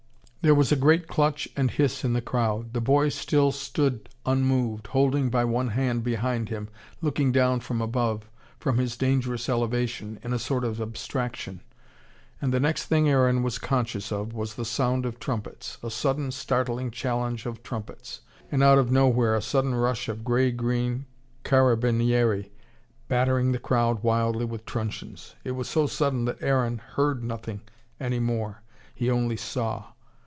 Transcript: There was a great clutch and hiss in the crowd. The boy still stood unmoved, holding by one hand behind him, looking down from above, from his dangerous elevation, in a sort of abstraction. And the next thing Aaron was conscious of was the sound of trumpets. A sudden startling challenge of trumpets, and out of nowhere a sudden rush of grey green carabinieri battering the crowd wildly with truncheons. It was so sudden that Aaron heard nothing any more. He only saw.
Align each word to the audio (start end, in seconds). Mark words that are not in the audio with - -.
There 0.43 0.55
was 0.55 0.71
a 0.71 0.75
great 0.75 1.07
clutch 1.07 1.47
and 1.55 1.69
hiss 1.69 2.03
in 2.03 2.13
the 2.13 2.19
crowd. 2.21 2.73
The 2.73 2.81
boy 2.81 3.09
still 3.09 3.51
stood 3.51 4.09
unmoved, 4.25 4.87
holding 4.87 5.29
by 5.29 5.45
one 5.45 5.67
hand 5.67 6.03
behind 6.03 6.49
him, 6.49 6.67
looking 6.99 7.31
down 7.31 7.59
from 7.59 7.79
above, 7.79 8.27
from 8.59 8.79
his 8.79 8.97
dangerous 8.97 9.47
elevation, 9.47 10.19
in 10.23 10.33
a 10.33 10.39
sort 10.39 10.63
of 10.63 10.81
abstraction. 10.81 11.61
And 12.41 12.51
the 12.51 12.59
next 12.59 12.85
thing 12.87 13.07
Aaron 13.07 13.43
was 13.43 13.59
conscious 13.59 14.11
of 14.11 14.33
was 14.33 14.55
the 14.55 14.65
sound 14.65 15.05
of 15.05 15.19
trumpets. 15.19 15.77
A 15.83 15.91
sudden 15.91 16.31
startling 16.31 16.89
challenge 16.89 17.45
of 17.45 17.61
trumpets, 17.61 18.21
and 18.51 18.63
out 18.63 18.79
of 18.79 18.91
nowhere 18.91 19.35
a 19.35 19.43
sudden 19.43 19.75
rush 19.75 20.09
of 20.09 20.23
grey 20.23 20.49
green 20.51 21.05
carabinieri 21.43 22.51
battering 23.07 23.51
the 23.51 23.59
crowd 23.59 24.01
wildly 24.01 24.45
with 24.45 24.65
truncheons. 24.65 25.35
It 25.43 25.51
was 25.51 25.69
so 25.69 25.85
sudden 25.85 26.25
that 26.25 26.41
Aaron 26.41 26.79
heard 26.79 27.23
nothing 27.23 27.61
any 27.99 28.17
more. 28.19 28.63
He 28.95 29.07
only 29.07 29.37
saw. 29.37 29.89